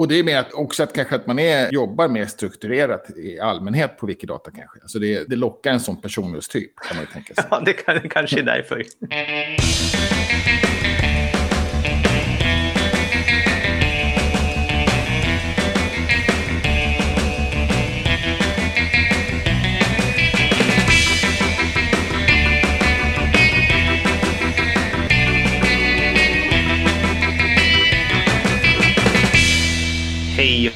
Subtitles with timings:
[0.00, 3.40] Och det är mer att, också att kanske att man är, jobbar mer strukturerat i
[3.40, 4.80] allmänhet på Wikidata kanske.
[4.82, 7.44] Alltså det, det lockar en sån personlighetstyp kan man ju tänka sig.
[7.50, 8.84] Ja, det, kan, det kanske är därför.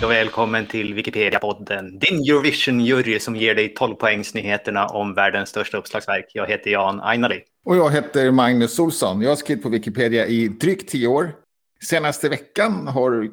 [0.04, 1.98] Och välkommen till Wikipedia-podden.
[1.98, 6.30] Din Eurovision-jury som ger dig 12-poängsnyheterna om världens största uppslagsverk.
[6.32, 7.42] Jag heter Jan Ainali.
[7.64, 9.22] Och jag heter Magnus Olsson.
[9.22, 11.32] Jag har skrivit på Wikipedia i drygt tio år.
[11.82, 13.30] Senaste veckan har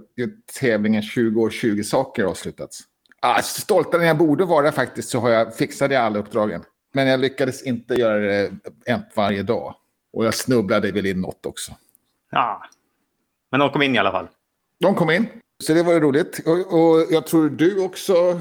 [0.60, 2.80] tävlingen 20 år 20 saker avslutats.
[3.20, 6.64] Ah, stoltare än jag borde vara faktiskt så har jag fixade alla uppdragen.
[6.94, 8.52] Men jag lyckades inte göra det
[9.16, 9.76] varje dag.
[10.14, 11.72] Och jag snubblade väl in något också.
[12.32, 12.64] Ja,
[13.52, 14.28] men de kom in i alla fall.
[14.80, 15.28] De kom in.
[15.62, 16.42] Så det var roligt.
[16.46, 18.40] Och, och jag tror du också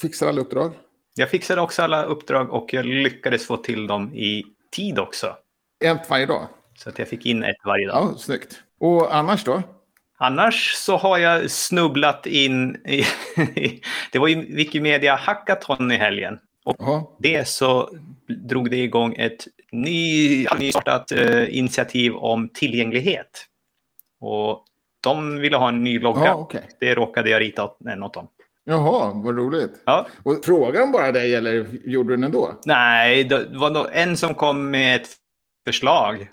[0.00, 0.72] fixar alla uppdrag.
[1.14, 5.36] Jag fixade också alla uppdrag och jag lyckades få till dem i tid också.
[5.84, 6.48] Ett varje dag?
[6.78, 8.08] Så att jag fick in ett varje dag.
[8.12, 8.62] Ja, snyggt.
[8.80, 9.62] Och annars då?
[10.18, 13.04] Annars så har jag snubblat in i...
[14.12, 16.38] det var ju Wikimedia Hackathon i helgen.
[16.64, 17.16] Och Aha.
[17.18, 17.90] det så
[18.28, 23.46] drog det igång ett ny, nystartat uh, initiativ om tillgänglighet.
[24.20, 24.64] Och
[25.02, 26.24] de ville ha en ny logga.
[26.24, 26.62] Ja, okay.
[26.80, 28.28] Det råkade jag rita åt dem.
[28.64, 29.82] Jaha, vad roligt.
[29.84, 30.06] Ja.
[30.22, 32.60] Och frågade de bara dig eller gjorde du den ändå?
[32.66, 35.08] Nej, det var en som kom med ett
[35.66, 36.28] förslag.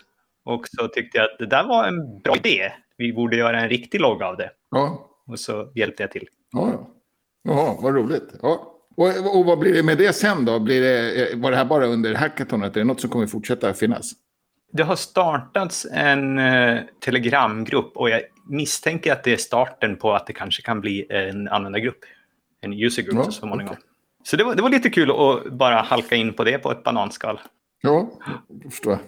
[0.46, 2.72] Och så tyckte jag att det där var en bra idé.
[2.98, 4.52] Vi borde göra en riktig logga av det.
[4.72, 5.10] Ja.
[5.28, 6.28] Och så hjälpte jag till.
[6.52, 6.90] Ja, ja.
[7.44, 8.30] Jaha, vad roligt.
[8.42, 8.76] Ja.
[8.98, 10.60] Och, och vad blir det med det sen då?
[10.60, 12.76] Blir det, var det här bara under hackathonet?
[12.76, 14.12] Är det något som kommer fortsätta finnas?
[14.72, 20.28] Det har startats en uh, telegramgrupp och jag misstänker att det är starten på att
[20.28, 22.00] det kanske kan bli en användargrupp.
[22.62, 23.74] En user group ja, så småningom.
[23.74, 23.84] Okay.
[24.24, 26.84] Så det var, det var lite kul att bara halka in på det på ett
[26.84, 27.40] bananskal.
[27.82, 28.10] Ja,
[28.48, 29.02] det förstår jag.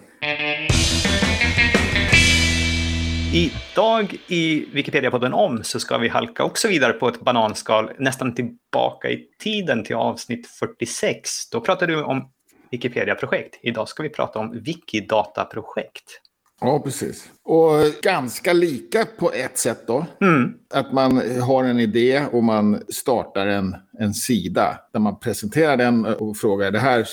[3.34, 9.10] Idag i Wikipedia-podden om så ska vi halka också vidare på ett bananskal nästan tillbaka
[9.10, 11.50] i tiden till avsnitt 46.
[11.50, 12.32] Då pratade du om
[12.72, 13.58] Wikipedia-projekt.
[13.62, 16.20] Idag ska vi prata om Wikidata-projekt.
[16.60, 17.30] Ja, precis.
[17.44, 20.06] Och ganska lika på ett sätt då.
[20.20, 20.54] Mm.
[20.74, 26.06] Att man har en idé och man startar en, en sida där man presenterar den
[26.06, 27.06] och frågar det här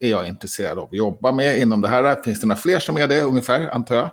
[0.00, 2.22] är jag intresserad av att jobba med inom det här.
[2.22, 4.10] Finns det några fler som är det ungefär, antar jag?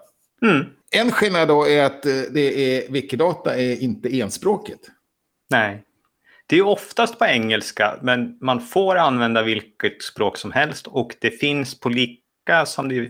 [0.52, 0.66] Mm.
[0.92, 4.90] En skillnad då är att eh, det är, Wikidata är inte enspråkigt.
[5.50, 5.84] Nej.
[6.54, 11.32] Det är oftast på engelska, men man får använda vilket språk som helst och det
[11.32, 13.10] finns på lika som det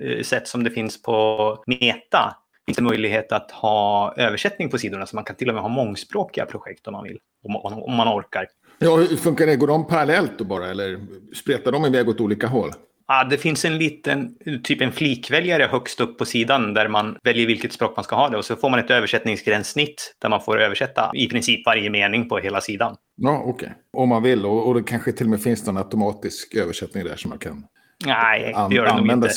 [0.00, 5.06] eh, sätt som det finns på Meta finns det möjlighet att ha översättning på sidorna.
[5.06, 7.18] Så man kan till och med ha mångspråkiga projekt om man vill.
[7.62, 8.46] Om, man orkar.
[8.78, 9.56] Ja, hur funkar det?
[9.56, 10.66] Går de parallellt då bara?
[10.66, 11.00] Eller
[11.34, 12.70] spretar de iväg åt olika håll?
[13.08, 14.34] Ja, det finns en liten,
[14.64, 18.28] typ en flikväljare högst upp på sidan där man väljer vilket språk man ska ha
[18.28, 22.28] det och så får man ett översättningsgränssnitt där man får översätta i princip varje mening
[22.28, 22.96] på hela sidan.
[23.16, 23.52] Ja, okej.
[23.52, 23.68] Okay.
[23.92, 27.16] Om man vill och, och det kanske till och med finns någon automatisk översättning där
[27.16, 27.64] som man kan
[28.06, 29.28] Nej, det gör det nog inte.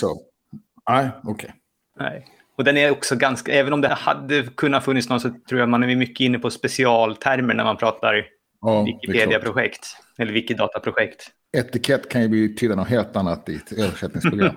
[0.89, 1.31] Nej, okej.
[1.33, 1.51] Okay.
[1.99, 2.25] Nej.
[2.57, 5.69] Och den är också ganska, även om det hade kunnat funnits någon så tror jag
[5.69, 8.25] man är mycket inne på specialtermer när man pratar
[8.61, 9.97] ja, Wikipedia-projekt.
[10.17, 11.31] Eller Wikidata-projekt.
[11.57, 14.55] Etikett kan ju betyda något helt annat i ett översättningsprogram.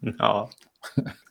[0.18, 0.50] ja.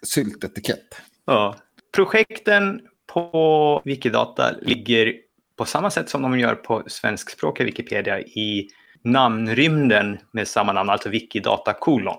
[0.03, 1.01] Syltetikett.
[1.25, 1.55] Ja.
[1.95, 2.81] Projekten
[3.13, 5.13] på Wikidata ligger
[5.57, 8.67] på samma sätt som de gör på svenskspråkiga Wikipedia i
[9.03, 12.17] namnrymden med samma namn, alltså Wikidata kolon.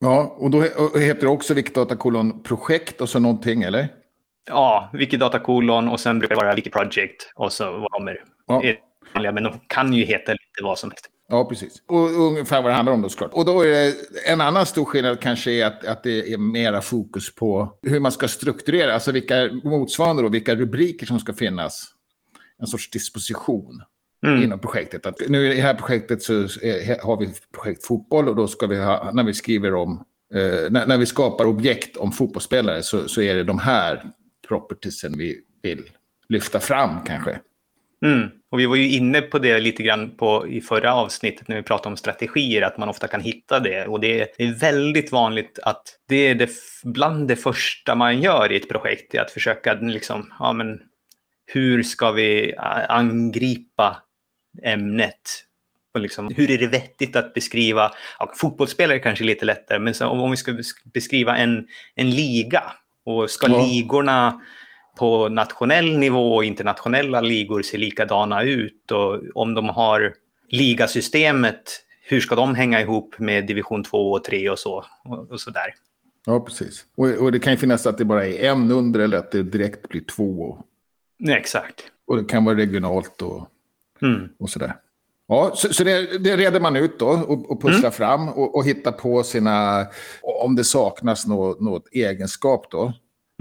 [0.00, 0.60] Ja, och då
[0.98, 3.88] heter det också Wikidata kolon projekt och så någonting, eller?
[4.48, 8.24] Ja, Wikidata kolon och sen brukar det vara Wikiproject och så vad kommer.
[8.46, 8.62] Ja.
[9.14, 11.10] Men de kan ju heta lite vad som helst.
[11.28, 11.82] Ja, precis.
[11.86, 13.32] Och ungefär vad det handlar om då såklart.
[13.32, 13.94] Och då är det
[14.26, 18.12] en annan stor skillnad kanske är att, att det är mera fokus på hur man
[18.12, 21.94] ska strukturera, alltså vilka motsvarande då, vilka rubriker som ska finnas.
[22.60, 23.82] En sorts disposition
[24.26, 24.42] mm.
[24.42, 25.06] inom projektet.
[25.06, 28.66] Att nu i det här projektet så är, har vi projekt fotboll och då ska
[28.66, 30.04] vi ha, när vi skriver om,
[30.34, 34.10] eh, när, när, vi skapar objekt om fotbollsspelare så, så är det de här
[34.48, 35.90] propertiesen vi vill
[36.28, 37.40] lyfta fram kanske.
[38.04, 38.28] Mm.
[38.50, 41.62] Och vi var ju inne på det lite grann på, i förra avsnittet när vi
[41.62, 43.86] pratade om strategier, att man ofta kan hitta det.
[43.86, 46.50] Och det är väldigt vanligt att det är det,
[46.84, 50.80] bland det första man gör i ett projekt, är att försöka liksom, ja men
[51.46, 52.54] hur ska vi
[52.88, 54.02] angripa
[54.62, 55.44] ämnet.
[55.94, 60.30] Och liksom, hur är det vettigt att beskriva, ja, fotbollsspelare kanske lite lättare, men om
[60.30, 60.54] vi ska
[60.94, 62.62] beskriva en, en liga
[63.04, 63.66] och ska ja.
[63.66, 64.40] ligorna
[64.98, 70.14] på nationell nivå och internationella ligor ser likadana ut och om de har
[70.48, 71.62] ligasystemet,
[72.02, 75.50] hur ska de hänga ihop med division 2 och 3 och så och, och så
[75.50, 75.74] där.
[76.26, 76.84] Ja, precis.
[76.96, 79.42] Och, och, det kan ju finnas att det bara är en under eller att det
[79.42, 80.58] direkt blir två.
[81.18, 81.82] Nej, exakt.
[82.06, 83.48] Och det kan vara regionalt och,
[84.02, 84.28] Mm.
[84.38, 84.74] och sådär.
[85.28, 87.92] Ja, så, så det, det reder man ut då och, och pusslar Mm.
[87.92, 89.86] fram och, och hittar på sina,
[90.42, 92.92] om det saknas något, något egenskap då.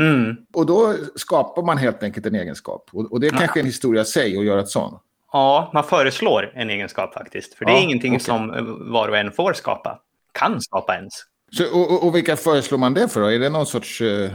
[0.02, 0.36] Mm.
[0.54, 2.90] Och då skapar man helt enkelt en egenskap.
[2.92, 5.02] Och, och det är kanske en historia i sig att göra ett sånt.
[5.32, 7.54] Ja, man föreslår en egenskap faktiskt.
[7.54, 8.26] För det är Ja, ingenting okej.
[8.26, 10.00] som eh, var och en får skapa.
[10.32, 11.14] Kan skapa ens.
[11.52, 13.28] Så, och, och, och vilka föreslår man det för då?
[13.32, 14.30] Är det någon sorts eh,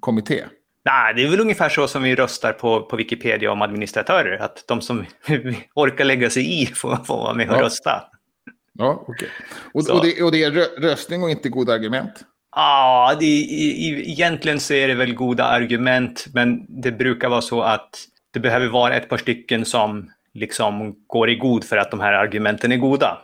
[0.00, 0.44] kommitté?
[0.84, 4.38] Nej, det är väl ungefär så som vi röstar på, på Wikipedia om administratörer.
[4.38, 5.04] Att de som
[5.74, 7.62] orkar lägga sig i får, får vara med och Ja.
[7.62, 8.04] rösta.
[8.72, 9.28] Ja, okej.
[9.74, 9.94] Och, Så.
[9.98, 12.12] och, det, och det är rö, röstning och inte goda argument?
[12.58, 17.40] Ja, det, i, i, egentligen så är det väl goda argument, men det brukar vara
[17.40, 17.90] så att
[18.32, 22.12] det behöver vara ett par stycken som liksom går i god för att de här
[22.12, 23.18] argumenten är goda.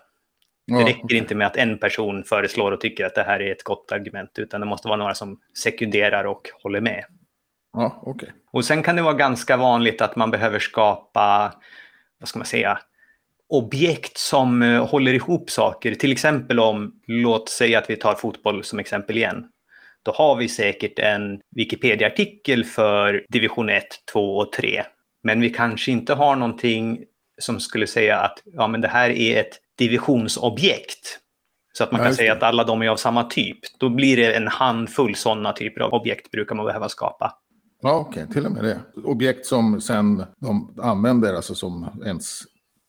[0.64, 3.52] Ja, Det räcker inte med att en person föreslår och tycker att det här är
[3.52, 7.04] ett gott argument, utan det måste vara några som sekunderar och håller med.
[7.72, 8.32] Ja, okej.
[8.52, 11.54] Och sen kan det vara ganska vanligt att man behöver skapa,
[12.18, 12.78] vad ska man säga,
[13.52, 15.94] objekt som eh, håller ihop saker.
[15.94, 19.44] Till exempel om, låt säga att vi tar fotboll som exempel igen.
[20.02, 24.82] Då har vi säkert en Wikipedia-artikel för division 1, 2 och 3.
[25.22, 27.04] Men vi kanske inte har någonting
[27.38, 31.18] som skulle säga att ja, men det här är ett divisionsobjekt.
[31.72, 33.58] Så att man kan säga att alla de är av samma typ.
[33.78, 37.32] Då blir det en handfull sådana typer av objekt brukar man behöva skapa.
[37.82, 38.26] Ja, okej.
[38.32, 38.80] Till och med det.
[39.04, 42.42] Objekt som sen de använder, alltså som ens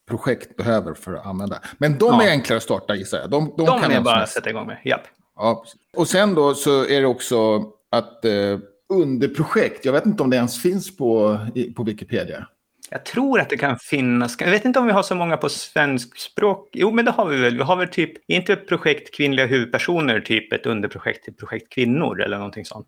[0.10, 1.60] projekt behöver för att använda.
[1.78, 2.24] Men de Ja.
[2.24, 3.30] är enklare att starta gissar jag.
[3.30, 4.78] De, de, De kan är bara att sätta igång med.
[4.86, 5.02] Japp.
[5.36, 5.66] Ja,
[5.98, 8.60] och sen då så är det också att eh,
[8.94, 12.48] underprojekt, jag vet inte om det ens finns på, i, på Wikipedia.
[12.90, 14.36] Jag tror att det kan finnas.
[14.40, 16.70] Jag vet inte om vi har så många på svensk språk.
[16.74, 17.58] Jo, men det har vi väl.
[17.58, 22.38] Vi har väl typ, inte projekt kvinnliga huvudpersoner typ ett underprojekt till projekt kvinnor eller
[22.38, 22.88] någonting sånt?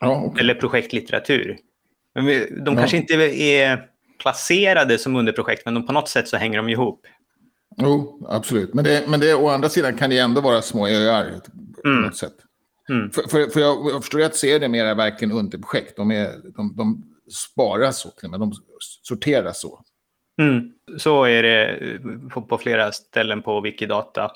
[0.00, 0.40] Ja, okej.
[0.40, 1.58] Eller projekt litteratur.
[2.14, 2.80] Men vi, de Ja.
[2.80, 3.84] kanske inte är
[4.22, 7.06] placerade som underprojekt, men de, på något sätt så hänger de ihop.
[7.76, 8.74] Jo, absolut.
[8.74, 11.40] Men, det, men det, å andra sidan kan det ändå vara små öar
[11.82, 12.02] på Mm.
[12.02, 12.34] något sätt.
[12.88, 13.10] Mm.
[13.10, 15.96] För, för, för jag, jag förstår att ser det mer verkligen underprojekt.
[15.96, 18.40] De, är, de, de sparas så, med.
[18.40, 18.52] de
[19.02, 19.80] sorteras så.
[20.40, 20.72] Mm.
[20.98, 24.30] Så är det eh, på, på flera ställen på Wikidata.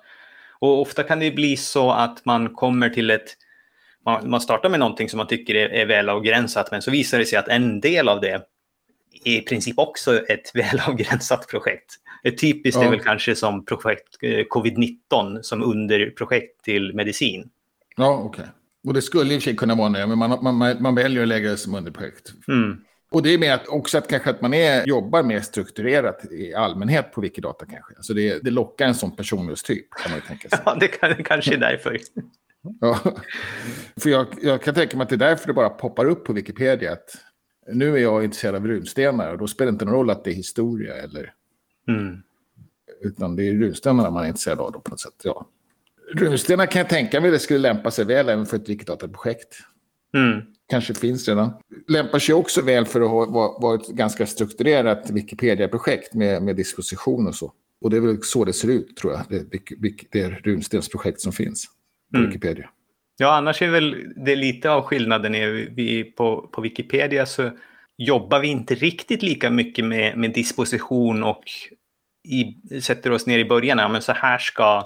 [0.59, 3.37] Och ofta kan det bli så att man kommer till ett...
[4.05, 7.19] Man, man startar med någonting som man tycker är, är väl avgränsat, men så visar
[7.19, 8.43] det sig att en del av det
[9.25, 11.95] i princip också ett väl avgränsat projekt.
[12.25, 12.91] Ett typiskt är Ja.
[12.91, 17.49] väl kanske som projekt eh, covid-19 som underprojekt till medicin.
[17.97, 18.45] Ja, okej.
[18.87, 21.23] Och det skulle i och för sig kunna vara det, men man, man, man väljer
[21.23, 22.33] att lägga det som underprojekt.
[22.49, 22.81] Mm.
[23.11, 26.55] Och det är mer att också att kanske att man är, jobbar mer strukturerat i
[26.55, 27.95] allmänhet på Wikidata kanske.
[27.97, 30.59] Alltså det, det lockar en sån personlighetstyp kan man ju tänka sig.
[30.67, 31.99] Ja, det, kan, det kanske är därför.
[32.81, 32.99] Ja.
[34.01, 36.33] För jag, jag kan tänka mig att det är därför det bara poppar upp på
[36.33, 37.17] Wikipedia att
[37.73, 40.31] nu är jag intresserad av runstenar och då spelar det inte någon roll att det
[40.31, 41.33] är historia eller
[41.89, 42.17] Mm.
[43.01, 45.15] utan det är runstenarna man är intresserad av då på något sätt.
[45.25, 45.47] Ja.
[46.15, 49.57] Runstenar kan jag tänka mig det skulle lämpa sig väl även för ett Wikidata-projekt.
[50.15, 50.41] Mm.
[50.69, 51.51] Kanske finns redan.
[51.89, 56.57] Lämpar sig också väl för att ha va- vara ett ganska strukturerat Wikipedia-projekt med, med
[56.57, 57.53] disposition och så.
[57.81, 59.43] Och det är väl så det ser ut tror jag, det,
[59.77, 61.67] Wik- det runstensprojekt som finns
[62.13, 62.29] på Mm.
[62.31, 62.71] Wikipedia.
[63.19, 65.35] Ja, annars är väl det lite av skillnaden.
[65.35, 67.51] Är vi på, på Wikipedia så
[67.99, 71.43] jobbar vi inte riktigt lika mycket med, med disposition och
[72.29, 73.79] i, sätter oss ner i början.
[73.79, 74.85] Ja, men så här ska,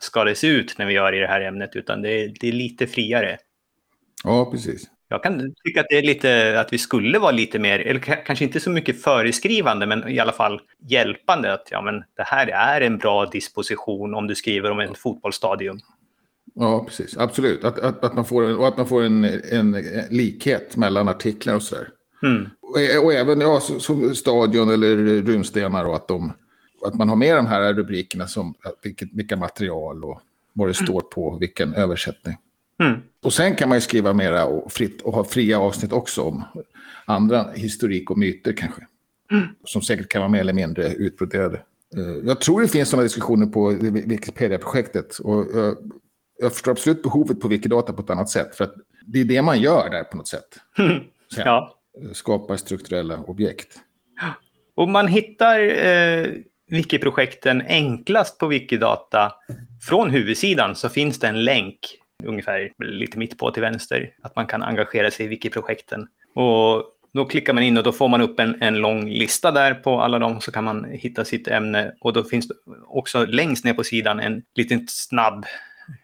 [0.00, 2.48] ska det se ut när vi gör i det här ämnet, utan det, är- det
[2.48, 3.38] är lite friare.
[4.24, 4.90] Ja, precis.
[5.08, 8.22] Jag kan tycka att det är lite att vi skulle vara lite mer, eller ka-
[8.26, 11.52] kanske inte så mycket föreskrivande, men i alla fall hjälpande.
[11.52, 15.78] Att ja, men det här är en bra disposition om du skriver om ett fotbollsstadium.
[16.60, 17.16] Ja, precis.
[17.16, 17.64] Absolut.
[17.64, 19.76] Att, att, att man får, en, och att man får en, en,
[20.10, 21.88] likhet mellan artiklar och sådär.
[22.22, 22.48] Mm.
[22.60, 26.32] Och, och även ja, så- som stadion eller runstenar och att, de,
[26.86, 30.20] att man har med de här rubrikerna som vilket, vilka material och
[30.52, 32.36] vad det står på, vilken översättning.
[32.82, 33.00] Mm.
[33.22, 36.42] Och sen kan man ju skriva mera och, fritt, och ha fria avsnitt också om
[37.04, 38.86] andra historik och myter kanske.
[39.64, 41.56] Som säkert kan vara mer eller mindre utbroderade.
[41.96, 43.68] Eh, Jag tror det finns sådana diskussioner på
[44.06, 45.18] Wikipedia-projektet.
[45.18, 45.46] Och
[46.40, 48.56] jag, förstår absolut behovet på Wikidata på ett annat sätt.
[48.56, 48.74] För att
[49.06, 50.58] det är det man gör där på något sätt.
[50.76, 51.02] Sen,
[51.44, 51.76] Ja.
[52.12, 53.78] Skapar strukturella objekt.
[54.74, 56.26] Och man hittar eh,
[56.70, 59.32] Wiki-projekten enklast på Wikidata.
[59.88, 61.78] Från huvudsidan så finns det en länk,
[62.24, 66.06] ungefär lite mitt på till vänster, att man kan engagera sig i Wiki-projekten.
[66.34, 69.74] Och Då klickar man in och då får man upp en, en lång lista där
[69.74, 70.40] på alla dem.
[70.40, 71.92] Så kan man hitta sitt ämne.
[72.00, 72.54] Och då finns det
[72.86, 75.46] också längst ner på sidan en liten snabb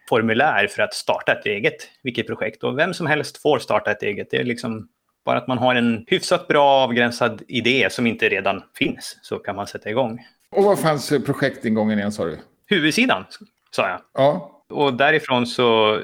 [0.09, 2.63] formulär för att starta ett eget wikiprojekt.
[2.63, 4.31] Och vem som helst får starta ett eget.
[4.31, 4.87] Det är liksom
[5.25, 9.55] bara att man har en hyfsat bra avgränsad idé som inte redan finns så kan
[9.55, 10.25] man sätta igång.
[10.51, 12.39] Och vad fanns projektingången igen sa du?
[12.65, 13.25] Huvudsidan,
[13.71, 14.01] sa jag.
[14.13, 14.53] Ja.
[14.69, 15.99] Och därifrån så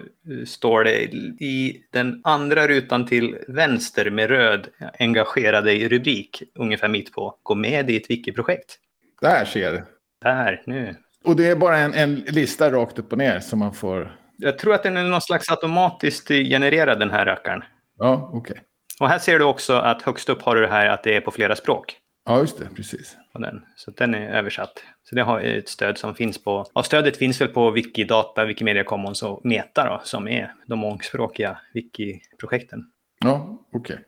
[0.45, 1.03] står det
[1.43, 4.67] i den andra rutan till vänster med röd
[4.99, 7.37] engagera dig rubrik ungefär mitt på.
[7.43, 8.79] Gå med i ett wiki-projekt.
[9.21, 9.83] Där ser du.
[10.21, 10.95] Där, nu.
[11.23, 14.15] Och det är bara en, en lista rakt upp och ner som man får...
[14.37, 17.63] Jag tror att den är någon slags automatiskt genererad den här rackaren.
[17.97, 18.51] Ja, okej.
[18.51, 18.63] Okay.
[18.99, 21.21] Och här ser du också att högst upp har du det här att det är
[21.21, 21.97] på flera språk.
[22.25, 22.65] Ja, just det.
[22.75, 23.17] Precis.
[23.33, 23.61] Den.
[23.75, 24.83] Så den är översatt.
[25.03, 26.65] Så det har ett stöd som finns på...
[26.73, 31.57] Ja, stödet finns väl på Wikidata, Wikimedia Commons och Meta då, som är de mångspråkiga
[31.73, 32.83] wiki-projekten.
[33.19, 33.79] Ja, okej.
[33.79, 34.05] Okay.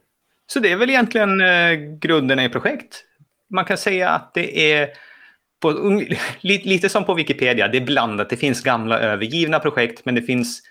[0.47, 3.03] Så det är väl egentligen eh, grunderna i projekt.
[3.49, 4.89] Man kan säga att det är
[5.73, 6.01] på,
[6.41, 8.29] lite som på Wikipedia, det är blandat.
[8.29, 10.61] Det finns gamla övergivna projekt, men det finns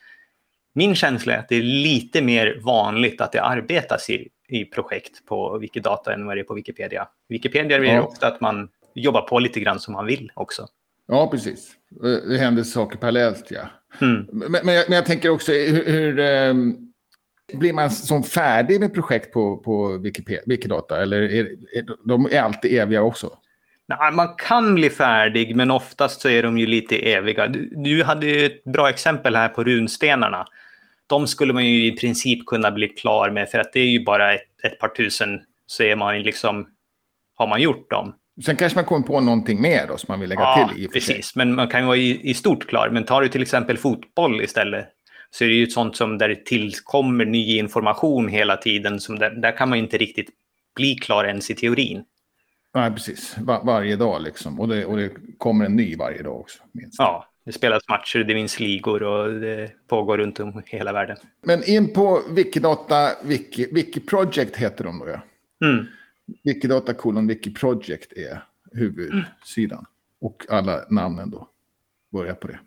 [0.74, 5.26] min känsla är att det är lite mer vanligt att det arbetas i, i projekt
[5.26, 7.08] på Wikidata än vad det är på Wikipedia.
[7.28, 8.02] Wikipedia är ja.
[8.02, 10.66] ofta att man jobbar på lite grann som man vill också.
[11.06, 11.72] Ja, precis.
[12.28, 13.68] Det händer saker parallellt, ja.
[14.00, 14.26] Mm.
[14.32, 16.92] Men, men, jag, men, jag, tänker också, hur, hur um,
[17.52, 21.02] blir man som färdig med projekt på, på Wikipedia, Wikidata?
[21.02, 21.44] Eller är,
[21.76, 23.38] är, de är alltid eviga också?
[23.88, 27.46] Nej, man kan bli färdig, men oftast så är de ju lite eviga.
[27.46, 30.46] Du, du hade ju ett bra exempel här på runstenarna
[31.06, 34.04] de skulle man ju i princip kunna bli klar med för att det är ju
[34.04, 36.66] bara ett, ett par tusen så är man liksom,
[37.34, 38.14] har man gjort dem.
[38.44, 40.82] Sen kanske man kommer på någonting mer då som man vill lägga ja, till.
[40.82, 41.36] Ja, precis.
[41.36, 42.88] Men man kan ju vara i, i, stort klar.
[42.92, 44.88] Men tar du till exempel fotboll istället
[45.30, 49.00] så är det ju ett sånt som där det tillkommer ny information hela tiden.
[49.00, 50.28] Som där, där kan man inte riktigt
[50.76, 52.04] bli klar ens i teorin.
[52.74, 53.36] Nej, precis.
[53.38, 54.60] Var, varje dag liksom.
[54.60, 56.62] Och det, och det kommer en ny varje dag också.
[56.72, 56.98] Minst.
[56.98, 61.16] Ja, det spelas matcher, det vinns ligor och det pågår runt om hela världen.
[61.42, 65.20] Men in på Wikidata, Wiki, Wiki Project heter de då ja.
[65.68, 65.86] Mm.
[66.44, 69.78] Wikidata kolon Wiki Project är huvudsidan.
[69.78, 69.86] Mm.
[70.20, 71.48] Och alla namnen då
[72.12, 72.58] börjar på det.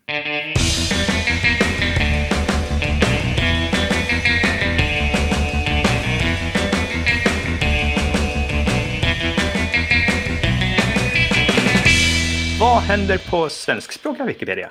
[12.77, 14.69] Vad händer på svenskspråkiga Wikipedia?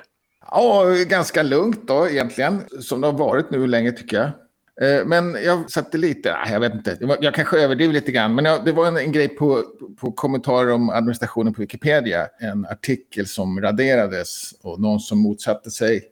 [0.51, 2.61] Ja, ganska lugnt då egentligen.
[2.79, 4.25] Som det har varit nu länge tycker jag.
[4.89, 8.71] Eh, men jag satte lite, jag vet inte, jag kanske överdriver lite grann, men det
[8.71, 9.63] var en, en grej på,
[9.99, 12.27] på kommentarer om administrationen på Wikipedia.
[12.39, 16.03] En artikel som raderades och någon som motsatte sig.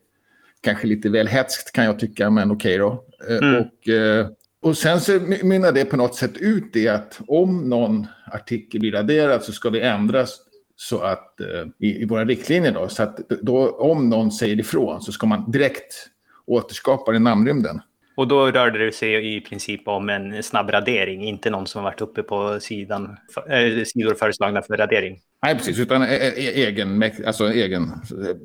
[0.62, 2.98] Kanske lite väl hetskt kan jag tycka, men okej okay
[3.28, 3.34] då.
[3.34, 3.62] Eh, mm.
[3.62, 4.28] Och, eh,
[4.62, 8.92] och sen så mynnar det på något sätt ut i att om någon artikel blir
[8.92, 10.40] raderad så ska det ändras
[10.75, 11.48] så att, eh,
[11.79, 12.72] i, i, våra riktlinjer.
[12.72, 16.10] Då, så att då, om någon säger ifrån så ska man direkt
[16.46, 17.82] återskapa den namnrymden.
[18.17, 21.91] Och då rörde det sig i princip om en snabb radering, inte någon som har
[21.91, 23.17] varit uppe på sidan,
[23.50, 25.20] äh, sidor föreslagna för radering.
[25.44, 27.91] Nej, precis, utan egen, alltså egen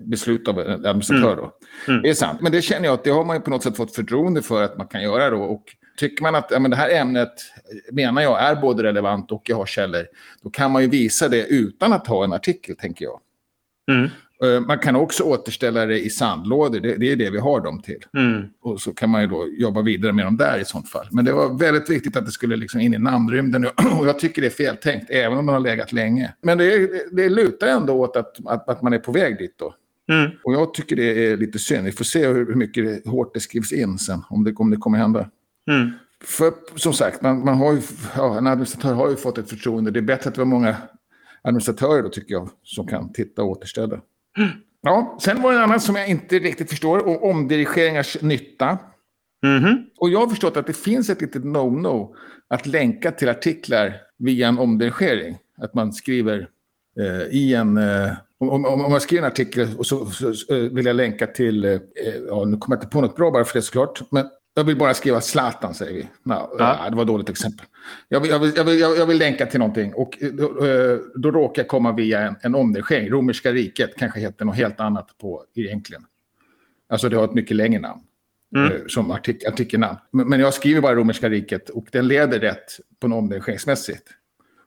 [0.05, 1.33] beslut av administratör.
[1.33, 1.51] Mm.
[1.89, 2.03] Mm.
[2.03, 3.95] Det är sant, men det känner jag att det har man på något sätt fått
[3.95, 5.43] förtroende för att man kan göra då.
[5.43, 5.65] Och
[6.01, 7.33] tycker man att ja, men det här ämnet
[7.93, 10.07] menar jag är både relevant och jag har källor,
[10.43, 13.21] då kan man ju visa det utan att ha en artikel, tänker jag.
[13.91, 14.11] Mm.
[14.45, 17.83] Eh, man kan också återställa det i sandlådor, det, det är det vi har dem
[17.83, 18.05] till.
[18.17, 18.43] Mm.
[18.61, 21.07] Och så kan man ju då jobba vidare med dem där i sånt fall.
[21.11, 24.43] Men det var väldigt viktigt att det skulle liksom in i namnrymden och jag tycker
[24.43, 26.35] det är feltänkt, även om den har legat länge.
[26.43, 29.75] Men det, det lutar ändå åt att, att, att man är på väg dit då.
[30.13, 30.31] Mm.
[30.45, 31.85] Och jag tycker det är lite synd.
[31.85, 34.77] Vi får se hur, hur mycket hårt det skrivs in sen, om det, om det
[34.77, 35.31] kommer hända.
[35.71, 35.91] Mm.
[36.25, 37.81] För som sagt, man, man har ju,
[38.17, 39.91] ja, en administratör har ju fått ett förtroende.
[39.91, 40.77] Det är bättre att det var många
[41.43, 44.01] administratörer då tycker jag som kan titta och återställa.
[44.39, 44.51] Mm.
[44.83, 48.79] Ja, sen var det en annan som jag inte riktigt förstår, och omdirigeringars nytta.
[49.45, 49.85] Mm -hmm.
[49.99, 52.15] Och jag har förstått att det finns ett litet no-no
[52.49, 55.39] att länka till artiklar via en omdirigering.
[55.59, 56.49] Att man skriver
[57.01, 57.77] eh, i en...
[57.77, 61.27] Eh, om, om, om, man skriver en artikel och så, så, så vill jag länka
[61.27, 61.65] till...
[61.65, 61.81] Eh,
[62.29, 64.03] ja, nu kommer jag inte på något bra bara för det såklart.
[64.11, 64.27] Men
[64.61, 66.09] jag vill bara skriva Zlatan, säger vi.
[66.23, 66.87] No, ja.
[66.91, 67.67] Det var ett dåligt exempel.
[68.09, 71.31] Jag vill, jag, vill, jag, vill, jag vill länka till någonting och då, eh, då
[71.31, 73.09] råkar jag komma via en, en omdirigering.
[73.09, 76.03] Romerska riket kanske heter något helt annat på egentligen.
[76.89, 78.01] Alltså det har ett mycket längre namn.
[78.57, 78.73] Mm.
[78.73, 79.99] Eh, som artik artikelnamn.
[80.11, 84.09] Men jag skriver bara romerska riket och den leder rätt på en omdirigeringsmässigt.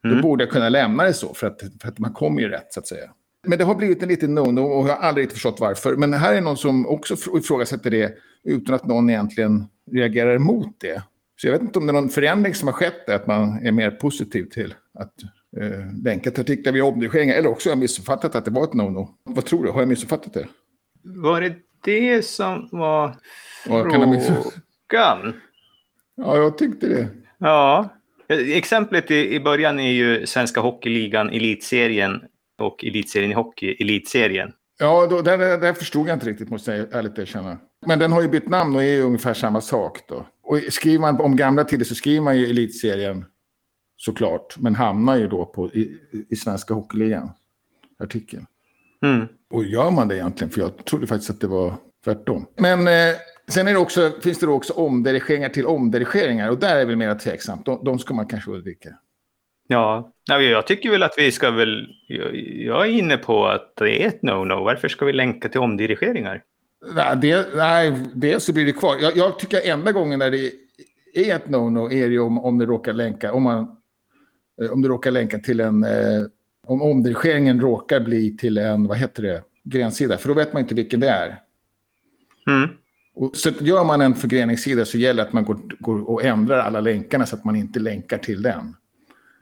[0.04, 0.16] Mm.
[0.16, 2.72] Då borde jag kunna lämna det så för att, för att man kommer ju rätt
[2.72, 3.10] så att säga.
[3.46, 5.96] Men det har blivit en liten no-no och jag har aldrig förstått varför.
[5.96, 11.02] Men här är någon som också ifrågasätter det utan att någon egentligen reagerar emot det.
[11.36, 13.72] Så jag vet inte om det är någon förändring som har skett, att man är
[13.72, 15.12] mer positiv till att
[15.60, 17.34] eh, länka till artiklar vid omdirigeringar.
[17.34, 19.08] Eller också har jag missuppfattat att det var ett no-no.
[19.24, 19.70] Vad tror du?
[19.70, 20.48] Har jag missuppfattat det?
[21.02, 23.16] Var det det som var
[23.64, 25.34] frågan?
[26.16, 27.08] Ja, jag tyckte det.
[27.38, 27.88] Ja.
[28.28, 32.20] Exemplet i, i början är ju Svenska Hockeyligan, Elitserien
[32.58, 34.52] och Elitserien i hockey, Elitserien.
[34.78, 37.58] Ja, då, det förstod jag inte riktigt, måste jag ärligt erkänna.
[37.86, 40.26] Men den har ju bytt namn och är ju ungefär samma sak då.
[40.42, 43.24] Och skriver man om gamla tider så skriver man ju elitserien
[43.96, 44.54] såklart.
[44.58, 45.98] Men hamnar ju då på, i,
[46.28, 47.30] i Svenska Hockeyligan,
[47.98, 48.46] artikeln.
[49.02, 49.26] Mm.
[49.50, 50.50] Och gör man det egentligen?
[50.50, 51.74] För jag trodde faktiskt att det var
[52.04, 52.46] tvärtom.
[52.56, 53.14] Men eh,
[53.48, 56.50] sen är det också, finns det då också omdirigeringar till omdirigeringar.
[56.50, 57.66] Och där är väl mer tveksamt.
[57.66, 58.88] De, de ska man kanske undvika.
[59.66, 61.86] Ja, jag tycker väl att vi ska väl...
[62.08, 64.64] Jag, jag är inne på att det är ett no-no.
[64.64, 66.42] Varför ska vi länka till omdirigeringar?
[66.94, 68.96] Nej, det, nej, det så blir det kvar.
[69.00, 70.52] Jag, jag tycker enda gången när det
[71.14, 73.76] är ett no-no är det om, om det råkar länka, om man,
[74.62, 76.22] eh, om det råkar länka till en, eh,
[76.66, 80.18] om omdirigeringen råkar bli till en, vad heter det, grensida.
[80.18, 81.40] För då vet man inte vilken det är.
[82.46, 82.68] Mm.
[83.14, 86.58] Och, så gör man en förgreningssida så gäller det att man går, går och ändrar
[86.58, 88.76] alla länkarna så att man inte länkar till den.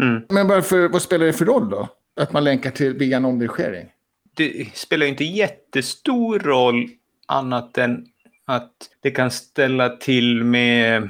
[0.02, 0.22] Mm.
[0.28, 1.88] Men varför, vad spelar det för roll då?
[2.16, 3.88] Att man länkar till via en omdirigering?
[4.34, 6.88] Det spelar ju inte jättestor roll
[7.32, 8.06] annat än
[8.46, 8.72] att
[9.02, 11.08] det kan ställa till med...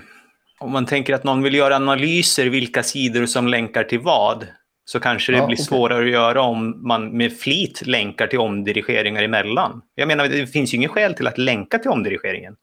[0.61, 4.47] Om man tänker att någon vill göra analyser vilka sidor som länkar till vad
[4.85, 5.65] så kanske det Ja, blir okej.
[5.67, 9.83] svårare att göra om man med flit länkar till omdirigeringar emellan.
[9.95, 12.57] Jag menar, det finns ju ingen skäl till att länka till omdirigeringen.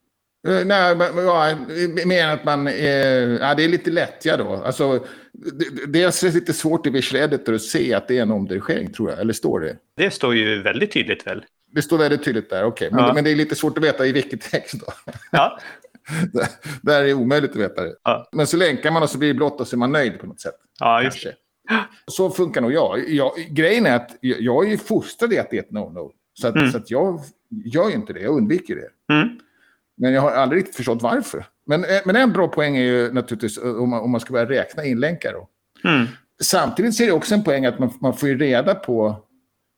[0.47, 1.55] Eh, Nej, men, ja,
[2.05, 2.67] mer att man...
[2.67, 4.63] Eh, ja, det är lite lättja då.
[4.65, 8.21] Alltså, det, dels är det lite svårt i Visual Editor att se att det är
[8.21, 9.19] en omdirigering, tror jag.
[9.19, 9.75] Eller står det?
[9.97, 11.43] Det står ju väldigt tydligt väl?
[11.71, 12.89] Det står väldigt tydligt där, okej.
[12.91, 13.13] Men, Ja.
[13.13, 15.11] men det är lite svårt att veta i vilket text då.
[15.31, 15.59] Ja,
[16.33, 16.47] där,
[16.81, 17.95] där är det omöjligt att veta det.
[18.03, 18.29] Ja.
[18.31, 20.27] Men så länkar man och så blir det blått och så är man nöjd på
[20.27, 20.55] något sätt.
[20.79, 21.39] ja just Kanske.
[22.11, 23.09] Så funkar nog jag.
[23.09, 23.31] jag.
[23.49, 26.11] Grejen är att jag, jag är ju fostrad i att det är ett no-no.
[26.33, 26.71] Så, att, Mm.
[26.71, 27.21] så att jag
[27.65, 29.13] gör ju inte det, jag undviker det.
[29.13, 29.39] Mm.
[29.97, 31.45] Men jag har aldrig riktigt förstått varför.
[31.65, 34.34] Men, eh, men en bra poäng är ju naturligtvis eh, om man, om man ska
[34.34, 35.34] börja räkna inlänkar.
[35.34, 35.49] Då.
[35.89, 36.08] Mm.
[36.41, 39.15] Samtidigt är det också en poäng att man, man får ju reda på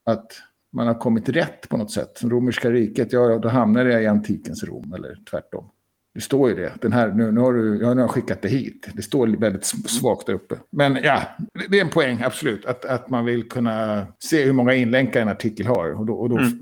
[0.06, 0.32] att
[0.74, 2.20] man har kommit rätt på något sätt.
[2.24, 5.66] Romerska riket, ja, då hamnar jag i antikens Rom eller tvärtom.
[6.14, 6.72] Det står ju det.
[6.82, 8.88] Den här, nu, nu, har du, ja, nu har jag skickat det hit.
[8.94, 10.56] Det står väldigt svagt där uppe.
[10.70, 11.22] Men ja,
[11.70, 12.66] det är en poäng, absolut.
[12.66, 16.00] Att, att man vill kunna se hur många inlänkar en artikel har.
[16.00, 16.60] Och då, och då Mm.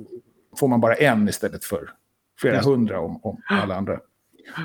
[0.60, 1.90] får man bara en istället för
[2.40, 2.68] flera Just.
[2.68, 4.00] hundra om, om alla andra.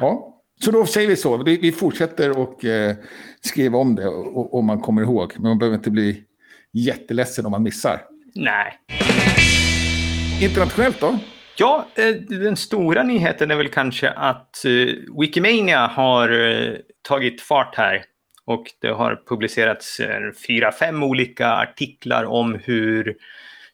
[0.00, 1.42] Ja, så då säger vi så.
[1.42, 2.96] Vi, vi fortsätter och eh,
[3.40, 5.32] skriva om det om man kommer ihåg.
[5.34, 6.24] Men man behöver inte bli
[6.72, 8.00] jätteledsen om man missar.
[8.34, 8.72] Nej.
[10.44, 11.18] Internationellt då?
[11.56, 16.74] Ja, eh, den stora nyheten är väl kanske att eh, Wikimania har eh,
[17.08, 18.02] tagit fart här.
[18.44, 20.00] Och det har publicerats
[20.46, 23.16] fyra, fem olika artiklar om hur,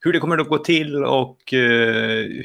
[0.00, 1.38] hur det kommer att gå till och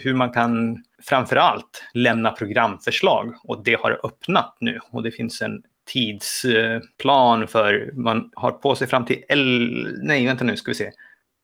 [0.02, 3.36] hur man kan framför allt lämna programförslag.
[3.44, 8.88] Och det har öppnat nu och det finns en tidsplan för man har på sig
[8.88, 10.92] fram till, el, nej vänta nu ska vi se,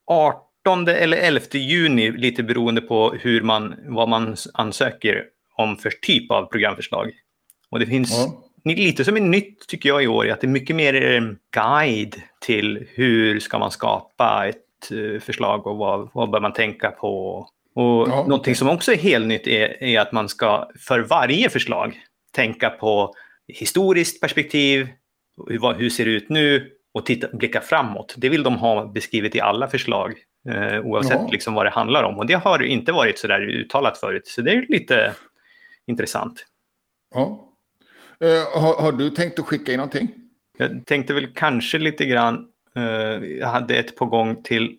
[0.08, 5.24] 18 eller 11 juni, lite beroende på hur man, vad man ansöker
[5.56, 7.12] om för typ av programförslag.
[7.70, 8.12] Och det finns
[8.64, 8.74] Ja.
[8.74, 11.22] lite som är nytt tycker jag i år, är att det är mycket mer eh,
[11.54, 16.92] guide till hur ska man skapa ett eh, förslag och vad, vad bör man tänka
[16.92, 17.38] på.
[17.76, 21.50] Och Ja, någonting som också är helt nytt är, är att man ska för varje
[21.50, 22.00] förslag
[22.36, 23.14] tänka på
[23.48, 24.88] historiskt perspektiv,
[25.48, 28.14] hur, hur ser det ut nu och titta, blicka framåt.
[28.18, 30.14] Det vill de ha beskrivet i alla förslag,
[30.50, 31.30] eh, oavsett Jaha.
[31.32, 32.18] liksom vad det handlar om.
[32.18, 35.14] Och det har inte varit så där uttalat förut, så det är lite
[35.88, 36.46] intressant.
[37.16, 37.48] Ja.
[38.20, 40.08] Eh, har, har du tänkt att skicka in någonting?
[40.58, 42.84] Jag tänkte väl kanske lite grann, eh,
[43.40, 44.78] jag hade ett på gång till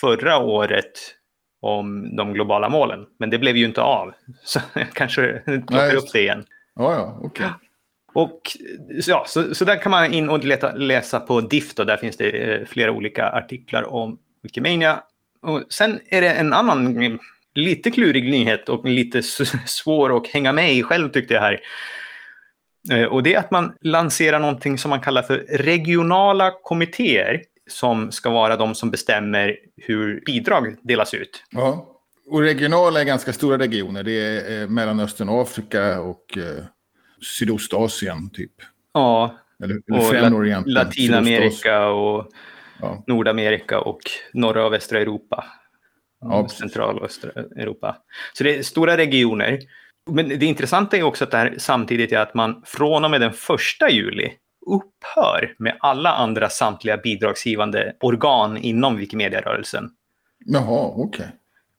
[0.00, 1.14] förra året
[1.60, 4.12] om de globala målen, men det blev ju inte av.
[4.42, 6.44] Så jag kanske plockar Nej, upp det igen.
[6.74, 7.46] Ja, ja, okej.
[8.12, 8.40] Och
[9.02, 11.74] så, ja, så, så där kan man in och leta, läsa på DIF.
[11.74, 15.02] Då, där finns det eh, flera olika artiklar om Wikimania.
[15.42, 17.18] Och sen är det en annan
[17.54, 19.22] lite klurig nyhet och lite
[19.66, 21.60] svår att hänga med i själv tyckte jag här.
[22.90, 28.12] Eh, Och det är att man lanserar någonting som man kallar för regionala kommittéer som
[28.12, 31.44] ska vara de som bestämmer hur bidrag delas ut.
[31.50, 31.94] Ja.
[32.30, 34.02] Och regionala är ganska stora regioner.
[34.02, 36.64] Det är eh, Mellanöstern, Afrika och eh,
[37.38, 38.52] Sydostasien typ.
[38.94, 40.72] Ja, Eller, eller och Främre La- Orienten.
[40.72, 41.12] Sydostasien.
[41.12, 42.30] Latinamerika och
[42.80, 43.04] Ja.
[43.06, 44.00] Nordamerika och
[44.32, 45.44] norra och västra Europa.
[46.20, 46.48] Ja.
[46.48, 47.96] Central och östra Europa.
[48.32, 49.58] Så det är stora regioner.
[50.10, 53.20] Men det intressanta är också att det här samtidigt är att man från och med
[53.20, 54.32] den första juli
[54.66, 59.90] upphör med alla andra samtliga bidragsgivande organ inom Wikimedia-rörelsen.
[60.44, 61.04] Jaha, okej.
[61.06, 61.26] Okay.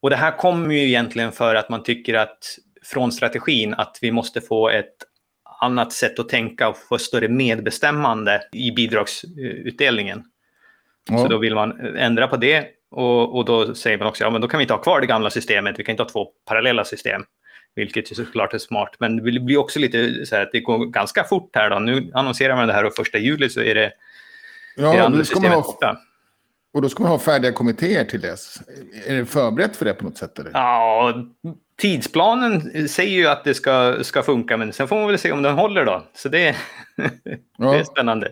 [0.02, 4.12] Och det här kommer ju egentligen för att man tycker att från strategin att vi
[4.12, 4.96] måste få ett
[5.62, 10.24] annat sätt att tänka och få större medbestämmande i bidragsutdelningen.
[11.10, 11.18] Ja.
[11.18, 14.42] Så då vill man ändra på det och, och då säger man också ja men
[14.42, 16.86] då kan vi inte ha kvar det gamla systemet, vi kan inte ha två parallella
[16.86, 17.24] system.
[17.76, 20.86] Vilket ju såklart är smart, men det blir också lite så här att det går
[20.86, 21.80] ganska fort här då.
[21.80, 23.92] Nu annonserar man det här och första juli så är det,
[24.76, 25.98] ja, det andra systemet ha, borta.
[26.74, 28.62] Och då ska man ha färdiga kommittéer till dess.
[29.08, 30.40] Är det förberett för det på något sätt?
[30.40, 30.52] Eller?
[30.54, 31.14] Ja,
[31.78, 35.42] tidsplanen säger ju att det ska, ska funka, men sen får man väl se om
[35.42, 36.04] den håller då.
[36.14, 36.40] Så det,
[37.58, 37.72] ja.
[37.72, 38.32] det är spännande.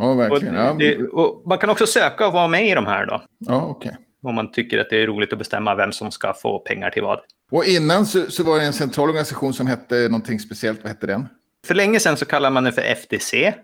[0.00, 0.56] Ja, verkligen.
[0.56, 3.22] Och det, och man kan också söka och vara med i de här då.
[3.38, 3.88] Ja, okej.
[3.88, 4.04] Okay.
[4.22, 7.02] Om man tycker att det är roligt att bestämma vem som ska få pengar till
[7.02, 7.20] vad.
[7.50, 10.82] Och innan så, så var det en central organisation som hette någonting speciellt.
[10.82, 11.28] Vad hette den?
[11.66, 13.54] För länge sedan så kallade man den för FDC.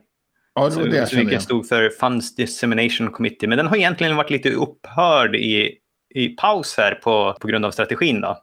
[0.55, 3.49] Ja, det var det så, Vilket stod för Funds Dissemination Committee.
[3.49, 5.79] Men den har egentligen varit lite upphörd i,
[6.15, 8.21] i paus här på, på grund av strategin.
[8.21, 8.39] Då.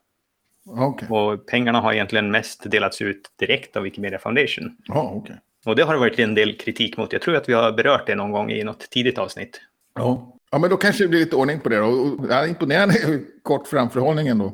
[0.66, 1.10] Okay.
[1.10, 4.78] Och pengarna har egentligen mest delats ut direkt av Wikimedia Foundation.
[4.86, 5.36] Ja, okay.
[5.66, 7.14] Och det har det varit en del kritik mot.
[7.14, 9.62] Jag tror att vi har berört det någon gång i något tidigt avsnitt.
[9.96, 11.78] Ja, ja men då kanske det blir lite ordning på det.
[11.78, 12.18] Då.
[12.30, 12.96] Ja, imponerande
[13.44, 14.54] kort framförhållning ändå.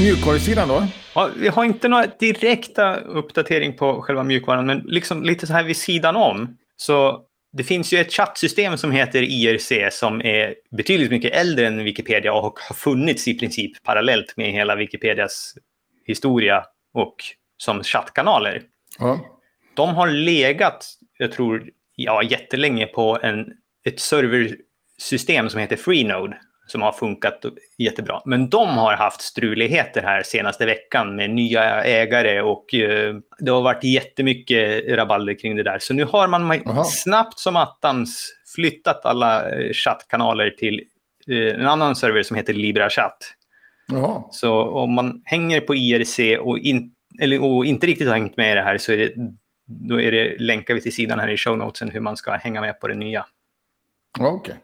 [0.00, 0.86] Mjukvarusidan då?
[1.14, 5.64] Ja, vi har inte några direkta uppdatering på själva mjukvaran, men liksom lite så här
[5.64, 6.56] vid sidan om.
[6.76, 7.20] Så
[7.52, 12.32] det finns ju ett chattsystem som heter IRC som är betydligt mycket äldre än Wikipedia
[12.32, 15.54] och har funnits i princip parallellt med hela Wikipedias
[16.06, 16.64] historia
[16.94, 17.16] och
[17.58, 18.62] som chattkanaler.
[18.98, 19.20] Ja.
[19.74, 20.86] De har legat,
[21.18, 23.46] jag tror, ja, jättelänge på en,
[23.84, 26.38] ett serversystem som heter Freenode
[26.70, 27.44] som har funkat
[27.78, 28.22] jättebra.
[28.24, 33.62] Men de har haft struligheter här senaste veckan med nya ägare och eh, det har
[33.62, 35.78] varit jättemycket rabalder kring det där.
[35.78, 36.84] Så nu har man Aha.
[36.84, 40.82] snabbt som attans flyttat alla eh, chattkanaler till
[41.30, 43.34] eh, en annan server som heter LibraChat.
[43.92, 44.28] Aha.
[44.32, 48.52] Så om man hänger på IRC och, in, eller, och inte riktigt har hängt med
[48.52, 49.12] i det här så är det,
[49.66, 52.60] då är det, länkar vi till sidan här i show notesen hur man ska hänga
[52.60, 53.26] med på det nya.
[54.18, 54.32] Okej.
[54.32, 54.54] Okay.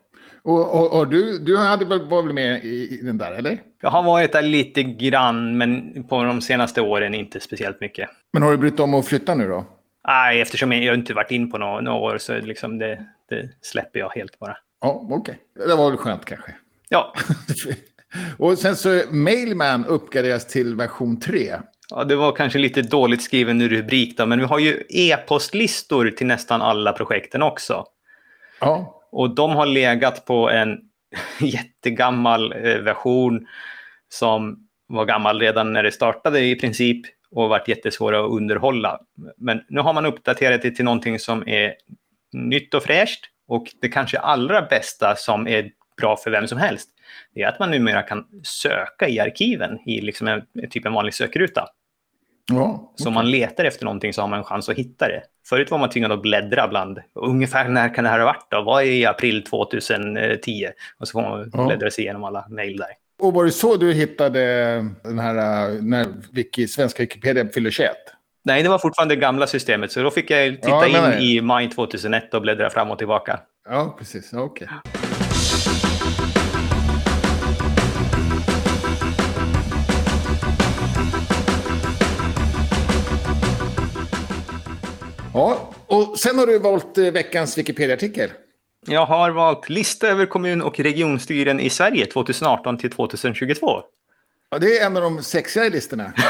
[0.43, 3.59] Och, och, och, du, du hade väl, var väl med i, i, den där, eller?
[3.83, 8.11] Jag har varit där lite grann, men på de senaste åren inte speciellt mycket.
[8.33, 9.64] Men har du brytt om att flytta nu då?
[10.09, 14.01] Nej, eftersom jag inte varit in på några, några år så liksom det, det släpper
[14.01, 14.57] jag helt bara.
[14.81, 15.38] Ja, okej.
[15.55, 15.67] Okay.
[15.69, 16.55] Det var väl skönt kanske.
[16.88, 17.14] Ja.
[18.38, 21.53] och sen så Mailman uppgraderas till version 3.
[21.90, 26.27] Ja, det var kanske lite dåligt skriven rubrik då, men vi har ju e-postlistor till
[26.27, 27.85] nästan alla projekten också.
[28.61, 29.01] Ja.
[29.12, 30.79] Och de har legat på en
[31.40, 33.47] jättegammal eh, version
[34.09, 39.01] som var gammal redan när det startade i princip och varit jättesvåra att underhålla.
[39.37, 41.75] Men nu har man uppdaterat det till någonting som är
[42.33, 46.94] nytt och fräscht och det kanske allra bästa som är bra för vem som helst
[47.35, 51.14] det är att man numera kan söka i arkiven i liksom en, typ en vanlig
[51.14, 51.68] sökruta.
[52.53, 53.05] Ja, okay.
[53.05, 55.22] Så om man letar efter någonting så har man en chans att hitta det.
[55.48, 58.62] Förut var man tvingad att bläddra bland, ungefär när kan det här ha varit då?
[58.62, 60.68] Vad är i april 2010?
[60.98, 61.66] Och så får man ja.
[61.66, 62.88] bläddra sig igenom alla mejl där.
[63.22, 64.40] Och var det så du hittade
[65.03, 65.35] den här,
[65.83, 67.90] när Wiki, svenska Wikipedia fyller 21?
[68.44, 71.40] Nej, det var fortfarande det gamla systemet, så då fick jag titta ja, in i
[71.40, 73.40] maj 2001 och bläddra fram och tillbaka.
[73.68, 74.33] Ja, precis.
[74.33, 74.68] Okej.
[74.85, 75.04] Okay.
[85.35, 88.31] Ja, och sen har du valt eh, veckans Wikipedia-artikel.
[88.87, 93.81] Jag har valt lista över kommun och regionstyren i Sverige 2018 till 2022.
[94.51, 96.12] Ja, det är en av de sexigare listorna.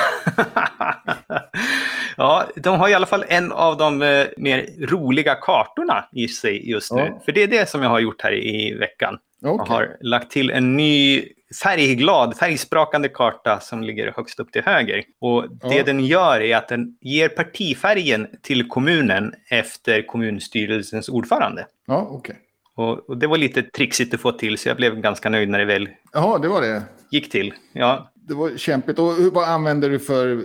[2.17, 6.71] ja, de har i alla fall en av de eh, mer roliga kartorna i sig
[6.71, 7.01] just nu.
[7.01, 7.23] Ja.
[7.25, 9.19] För det är det som jag har gjort här i veckan.
[9.45, 9.77] Okay.
[9.77, 11.25] Har lagt till en ny
[11.63, 15.05] färgglad, färgsprakande karta som ligger högst upp till höger.
[15.21, 15.85] Och det ja.
[15.85, 21.67] den gör är att den ger partifärgen till kommunen efter kommunstyrelsens ordförande.
[21.87, 22.17] Ja, okej.
[22.17, 22.37] Okay.
[22.77, 25.59] Och, och, det var lite trixigt att få till, så jag blev ganska nöjd när
[25.59, 26.83] det väl Jaha, det var det.
[27.11, 27.55] gick till.
[27.73, 28.11] Ja.
[28.15, 28.99] Det var kämpigt.
[28.99, 30.45] Och vad använder du för...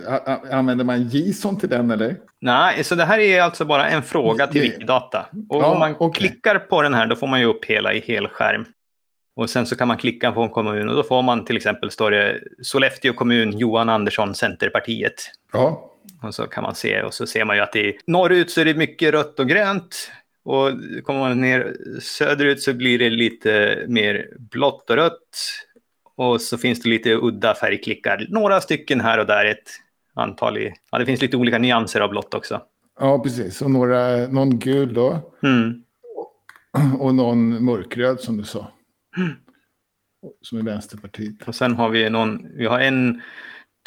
[0.52, 2.16] Använder man JSON till den eller?
[2.40, 5.26] Nej, så det här är alltså bara en fråga till Wikidata.
[5.48, 6.28] Och ja, om man okay.
[6.28, 8.64] klickar på den här då får man ju upp hela i helskärm.
[9.36, 11.90] Och sen så kan man klicka på en kommun och då får man till exempel
[11.90, 15.14] står det Sollefteå kommun, Johan Andersson, Centerpartiet.
[15.52, 15.86] Ja.
[16.22, 18.64] Och så kan man se och så ser man ju att i norrut så är
[18.64, 20.10] det mycket rött och grönt.
[20.44, 20.70] Och
[21.04, 25.28] kommer man ner söderut så blir det lite mer blått och rött.
[26.16, 28.26] Och så finns det lite udda färgklickar.
[28.28, 29.44] Några stycken här och där.
[29.44, 29.68] Ett
[30.14, 30.72] antal i...
[30.90, 32.62] Ja, det finns lite olika nyanser av blått också.
[33.00, 33.62] Ja, precis.
[33.62, 35.32] Och några, någon gul då.
[35.42, 35.82] Mm.
[36.98, 38.72] Och någon mörkröd som du sa.
[40.42, 41.48] Som är Vänsterpartiet.
[41.48, 42.56] Och sen har vi någon...
[42.56, 43.22] Vi har en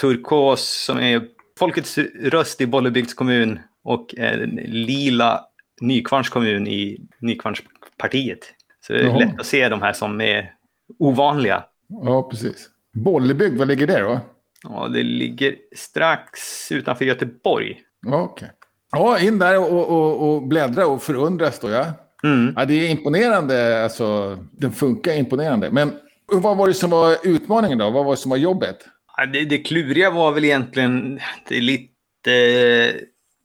[0.02, 1.28] turkos som är
[1.60, 5.46] Folkets röst i Bollebygds kommun och en lila
[5.82, 8.40] Nykvarns kommun i Nykvarnspartiet.
[8.82, 9.20] Så det är Jaha.
[9.20, 10.54] lätt att se de här som är
[11.00, 11.64] ovanliga.
[11.88, 12.70] Ja, precis.
[12.94, 14.20] Bollebygd, var ligger det då?
[14.64, 17.82] Ja, det ligger strax utanför Göteborg.
[18.06, 18.52] Ja, okej.
[18.92, 21.86] Ja, in där och, och, och bläddra och förundras då, ja.
[22.24, 22.54] Mm.
[22.58, 22.66] ja.
[22.66, 24.38] Det är imponerande, alltså.
[24.52, 25.72] Den funkar imponerande.
[25.72, 25.94] Men
[26.32, 27.90] vad var det som var utmaningen då?
[27.90, 28.78] Vad var det som var jobbet?
[29.18, 31.20] Ja, det, det kluriga var väl egentligen...
[31.48, 31.90] Det är lite...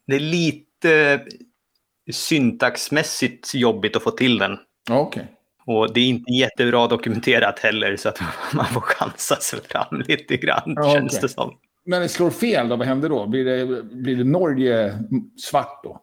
[0.07, 1.21] Det är lite
[2.13, 4.59] syntaxmässigt jobbigt att få till den.
[4.91, 5.27] Okej.
[5.67, 8.21] Och det är inte jättebra dokumenterat heller så att
[8.55, 11.55] man får chansa sig fram lite grann Ja, känns det som.
[11.85, 13.27] När det slår fel, då, vad händer då?
[13.27, 14.99] Blir det, blir det Norge
[15.37, 16.01] svart då?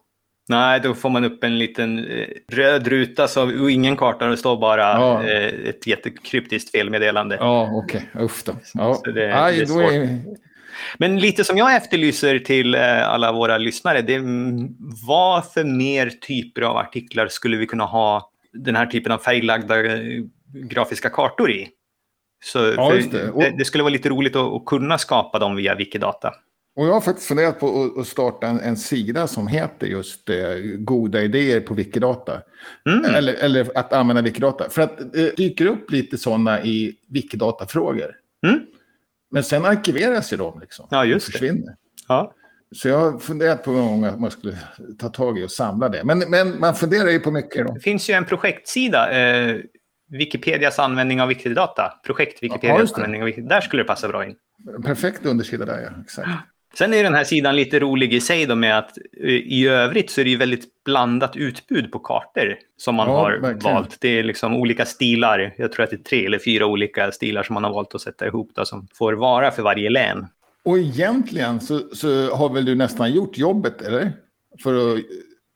[0.48, 4.26] Nej, då får man upp en liten eh, röd ruta så, och ingen karta.
[4.26, 5.22] Det står bara Ja.
[5.24, 7.36] eh, ett jättekryptiskt felmeddelande.
[7.40, 8.08] Ja, okej.
[8.20, 8.52] Usch då.
[8.74, 9.00] Ja.
[9.14, 10.18] Det- Aj, det är då är...
[10.98, 14.68] Men lite som jag efterlyser till eh, alla våra lyssnare, det är mm,
[15.06, 19.74] vad för mer typer av artiklar skulle vi kunna ha den här typen av färglagda
[20.54, 21.68] grafiska kartor i?
[22.44, 23.30] Så, Ja, det.
[23.30, 26.34] Och- det, det skulle vara lite roligt att, att kunna skapa dem via Wikidata.
[26.76, 30.36] Och jag har faktiskt funderat på att- starta en, en sida som heter just eh,
[30.78, 32.42] Goda idéer på Wikidata.
[32.90, 33.04] Mm.
[33.14, 34.70] Eller, eller att använda Wikidata.
[34.70, 38.10] För att det dyker upp lite sådana i Wikidata-frågor.
[38.46, 38.60] Mm.
[39.30, 40.86] Men sen arkiveras ju de liksom.
[40.90, 41.32] Ja, just det.
[41.32, 41.74] försvinner.
[42.08, 42.32] Ja.
[42.74, 44.56] Så jag har funderat på någon gång att man skulle
[44.98, 46.04] ta tag i och samla det.
[46.04, 47.72] Men, men man funderar ju på mycket då.
[47.74, 49.56] Det finns ju en projektsida, eh,
[50.10, 51.92] Wikipedias användning av Wikidata.
[52.06, 52.96] Projekt Ja, Wikipedias det.
[52.96, 53.54] användning av Wikidata.
[53.54, 54.34] Där skulle det passa bra in.
[54.84, 56.02] Perfekt undersida där, ja.
[56.02, 56.28] Exakt.
[56.78, 60.10] Sen är den här sidan lite rolig i sig då med att eh, i övrigt
[60.10, 63.74] så är det ju väldigt blandat utbud på kartor som man Ja, har verkligen.
[63.74, 63.96] valt.
[64.00, 65.54] Det är liksom olika stilar.
[65.56, 68.00] Jag tror att det är tre eller fyra olika stilar som man har valt att
[68.00, 70.26] sätta ihop då, som får vara för varje län.
[70.64, 74.12] Och egentligen så, så har väl du nästan gjort jobbet, eller?
[74.62, 75.00] För att...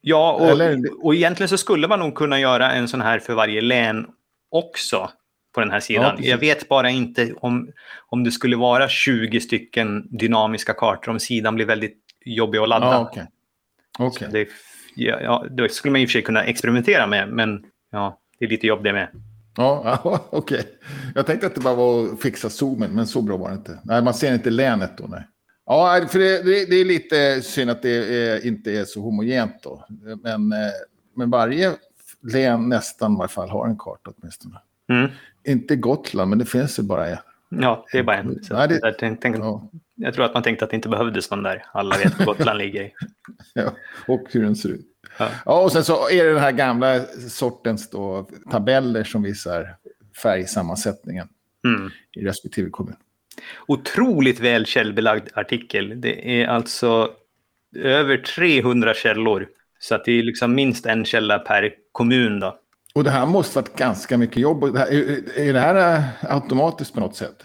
[0.00, 3.34] Ja, och, Eller- och egentligen så skulle man nog kunna göra en sån här för
[3.34, 4.06] varje län
[4.50, 5.10] också
[5.54, 6.10] på den här Ja, sidan.
[6.16, 6.30] precis.
[6.30, 7.70] jag vet bara inte om,
[8.06, 12.86] om det skulle vara 20 stycken dynamiska kartor, om sidan blir väldigt jobbig att ladda.
[12.86, 13.26] Ja, okej.
[13.98, 14.28] Okej.
[14.32, 14.48] Det,
[14.94, 18.44] ja, ja, det skulle man i och för sig kunna experimentera med, men ja, det
[18.44, 19.08] är lite jobb det med.
[19.56, 20.64] Ja, ja okej.
[21.14, 23.78] Jag tänkte att det bara var att fixa zoomen, men så bra var det inte.
[23.84, 25.04] Nej, man ser inte länet då.
[25.08, 25.26] Nej.
[25.66, 27.90] Ja, för det, det, det är lite synd att det
[28.30, 29.86] är, inte är så homogent då.
[30.22, 30.58] Men, eh,
[31.16, 31.72] men varje
[32.32, 34.56] län nästan i alla fall har en karta åtminstone.
[34.90, 35.10] Mm.
[35.44, 37.16] Inte Gotland, men det finns ju bara en.
[37.48, 38.44] Ja, det är bara en.
[38.44, 40.88] Så Nej, det- jag, tänk, tänk, Ja, jag tror att man tänkte att det inte
[40.88, 41.64] behövdes någon där.
[41.72, 42.90] Alla vet var Gotland ligger.
[43.54, 43.74] ja,
[44.06, 44.86] och hur den ser ut.
[45.18, 45.28] Ja.
[45.44, 49.76] Ja, och sen så är det den här gamla sortens då, tabeller som visar
[50.22, 51.28] färgsammansättningen
[51.64, 51.90] Mm.
[52.16, 52.96] i respektive kommun.
[53.66, 56.00] Otroligt väl källbelagd artikel.
[56.00, 57.10] Det är alltså
[57.76, 59.48] över 300 källor.
[59.78, 62.40] Så att det är liksom minst en källa per kommun.
[62.40, 62.58] Då.
[62.94, 64.72] Och det här måste varit ganska mycket jobb.
[64.72, 67.44] Det här, är, är det här eh, automatiskt på något sätt?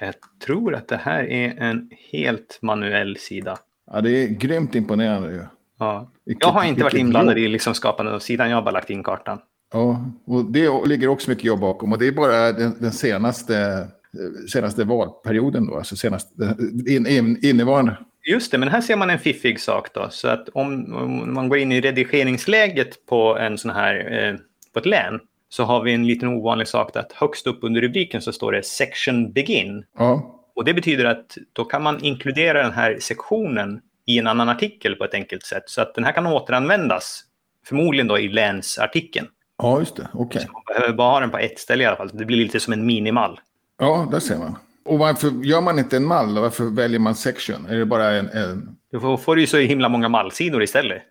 [0.00, 0.14] Jag
[0.46, 3.56] tror att det här är en helt manuell sida.
[3.92, 5.42] Ja, det är grymt imponerande ju.
[5.78, 6.10] Ja.
[6.24, 9.02] Jag har inte varit inblandad i liksom skapandet av sidan, jag har bara lagt in
[9.02, 9.38] kartan.
[9.72, 11.92] Ja, och det ligger också mycket jobb bakom.
[11.92, 15.76] Och det är bara den, den senaste, eh, senaste valperioden då.
[15.76, 16.56] Alltså senaste,
[16.88, 17.96] in, in, innevarande.
[18.24, 20.08] Just det, men här ser man en fiffig sak då.
[20.10, 24.34] Så att om, om man går in i redigeringsläget på en sån här, eh,
[24.76, 28.22] på ett län, så har vi en liten ovanlig sak att högst upp under rubriken
[28.22, 29.84] så står det section begin.
[29.98, 34.48] Ja, Och det betyder att då kan man inkludera den här sektionen i en annan
[34.48, 35.62] artikel på ett enkelt sätt.
[35.66, 37.24] Så att den här kan återanvändas,
[37.66, 39.26] förmodligen då i länsartikeln.
[39.58, 40.08] ja just det.
[40.12, 40.46] Okej.
[40.52, 42.10] Man behöver bara ha den på ett ställe i alla fall.
[42.12, 43.40] Det blir lite som en minimall.
[43.78, 44.56] Ja, där ser man.
[44.84, 46.38] Och varför gör man inte en mall?
[46.38, 47.66] Varför väljer man section?
[47.66, 48.28] Är det bara en...
[48.28, 48.76] en...
[48.92, 51.02] Då får, får du ju så himla många mallsidor istället.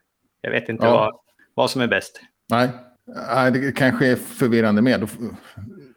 [0.42, 0.92] Jag vet inte Ja.
[0.92, 1.16] vad,
[1.54, 2.22] vad som är bäst.
[2.50, 2.70] Nej.
[3.08, 5.00] Nej, det kanske är förvirrande med.
[5.02, 5.08] Då,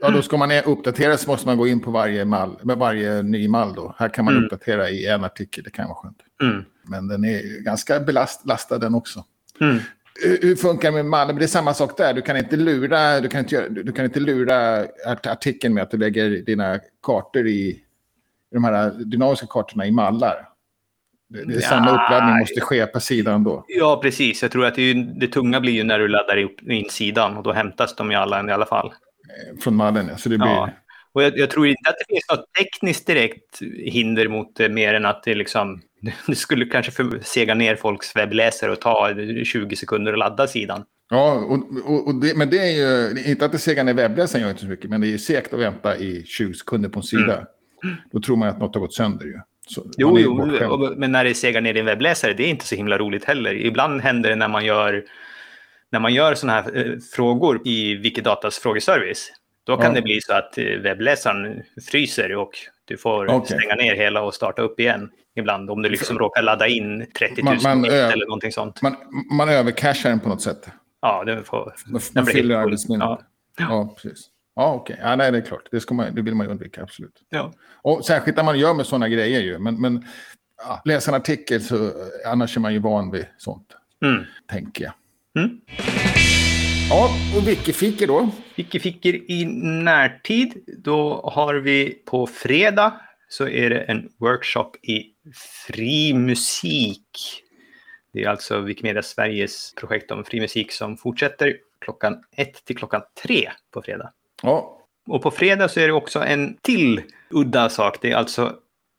[0.01, 3.23] ja, då ska man uppdatera så måste man gå in på varje, mall, med varje
[3.23, 3.75] ny mall.
[3.75, 3.95] Då.
[3.99, 4.45] Här kan man Mm.
[4.45, 6.19] uppdatera i en artikel, det kan vara skönt.
[6.43, 6.65] Mm.
[6.83, 9.25] Men den är ganska belastad den också.
[9.61, 9.79] Mm.
[10.43, 11.37] Hur funkar det med mallen?
[11.37, 12.15] Det är samma sak där.
[12.15, 15.83] Du kan inte lura, du kan inte göra, du kan inte lura art- artikeln med
[15.83, 17.81] att du lägger dina kartor i
[18.53, 20.49] de här dynamiska kartorna i mallar.
[21.29, 21.69] Det, det är Ja.
[21.69, 23.65] samma uppladdning måste ske på sidan då.
[23.69, 24.43] Ja, precis.
[24.43, 27.37] Jag tror att det, ju, det tunga blir ju när du laddar upp in sidan
[27.37, 28.93] och då hämtas de ju alla i alla fall.
[29.61, 30.17] Från mallen, ja.
[30.17, 30.49] Så det blir...
[30.49, 30.71] Ja.
[31.13, 34.95] Och jag, jag, tror inte att det finns något tekniskt direkt hinder mot det, mer
[34.95, 35.83] än att det, liksom,
[36.27, 39.15] det skulle kanske för, sega ner folks webbläsare och ta
[39.45, 40.85] 20 sekunder att ladda sidan.
[41.11, 44.43] Ja, och, och, och det, men det är ju, inte att det segar ner webbläsaren
[44.43, 47.03] gör inte så mycket, men det är segt att vänta i 20 sekunder på en
[47.03, 47.35] sida.
[47.35, 47.97] Mm.
[48.13, 49.41] Då tror man att något har gått sönder ju.
[49.69, 52.75] Så jo, jo men när det segar ner i en webbläsare, det är inte så
[52.75, 53.55] himla roligt heller.
[53.55, 55.05] Ibland händer det när man gör,
[55.93, 59.33] när man gör sådana här eh, frågor i Wikidatas frågeservice.
[59.65, 59.93] Då kan ja.
[59.93, 62.51] det bli så att eh, webbläsaren fryser och
[62.85, 63.59] du får okay.
[63.59, 65.71] stänga ner hela och starta upp igen ibland.
[65.71, 68.83] Om du liksom råkar ladda in 30 000 man, man, eller någonting sånt.
[68.83, 68.97] Man,
[69.31, 70.69] man övercashar den på något sätt.
[71.03, 71.75] Ja, det får...
[71.87, 73.09] Man, man fyller arbetsminnet.
[73.09, 73.21] Ja.
[73.59, 74.31] ja, precis.
[74.59, 74.95] Ja, okej.
[74.95, 75.11] Okay.
[75.11, 75.69] Ja, nej, det är klart.
[75.71, 77.23] Det, ska man, det vill man ju undvika, absolut.
[77.29, 77.53] Ja.
[77.83, 79.59] Och särskilt när man gör med sådana grejer ju.
[79.59, 80.05] Men, men
[80.57, 81.91] ja, läsa en artikel så
[82.27, 83.77] annars är man ju van vid sånt.
[84.05, 84.25] Mm.
[84.51, 84.93] Tänker jag.
[85.43, 85.61] Mm.
[86.91, 88.31] Ja, och Wikifiker då?
[88.57, 90.65] Wikifiker i närtid.
[90.79, 95.03] Då har vi på fredag så är det en workshop i
[95.67, 97.43] fri musik.
[98.13, 103.03] Det är alltså Wikimedia Sveriges projekt om fri musik som fortsätter klockan ett till klockan
[103.23, 104.13] tre på fredag.
[104.43, 104.79] Ja.
[105.07, 107.99] Och på fredag så är det också en till udda sak.
[108.01, 108.55] Det är alltså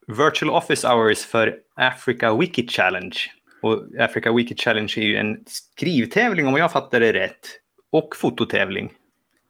[0.08, 3.18] Virtual Office Hours för Africa Wiki Challenge.
[3.62, 7.48] Och Africa Wiki Challenge är ju en skrivtävling om jag fattar det rätt.
[7.92, 8.94] Och fototävling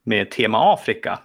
[0.04, 1.20] med tema Afrika.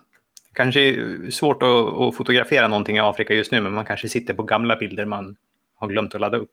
[0.52, 0.96] Kanske
[1.30, 4.76] svårt att, att fotografera någonting i Afrika just nu, men man kanske sitter på gamla
[4.76, 5.36] bilder man
[5.74, 6.50] har glömt att ladda upp.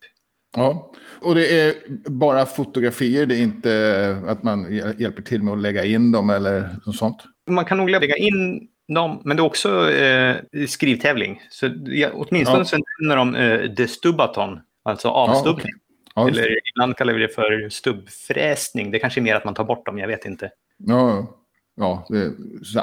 [0.55, 1.73] Ja, och det är
[2.09, 6.69] bara fotografier, det är inte att man hjälper till med att lägga in dem eller
[6.85, 7.23] något sånt?
[7.49, 11.41] Man kan nog lägga in dem, men det är också eh, skrivtävling.
[11.49, 12.65] Så ja, åtminstone ja.
[12.65, 15.73] så nämner de eh, The Stubbaton, alltså avstubbning.
[16.15, 16.39] Ja, okay.
[16.39, 18.91] eller ibland kallar vi det för stubbfräsning.
[18.91, 20.51] Det kanske är mer att man tar bort dem, jag vet inte.
[20.77, 21.27] Ja,
[21.75, 22.07] ja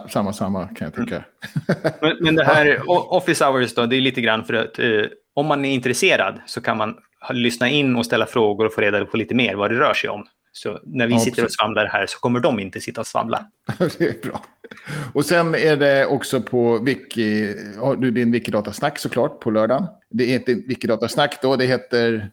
[0.09, 1.17] samma, samma kan jag tycka.
[1.17, 1.97] Mm.
[2.01, 5.03] men, men, det här office hours då, det är lite grann för att eh,
[5.35, 6.97] om man är intresserad så kan man
[7.31, 10.11] lyssna in och ställa frågor och få reda på lite mer vad det rör sig
[10.11, 10.27] om.
[10.59, 13.47] Så när vi ja, sitter och svamlar här så kommer de inte sitta och svamla.
[13.79, 14.45] det är bra.
[15.15, 19.87] Och sen är det också på Wiki, har du din Wikidata-snack såklart på lördagen.
[20.11, 22.31] Det heter Wikidata-snack då, det heter